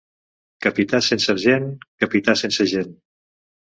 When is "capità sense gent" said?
2.05-2.91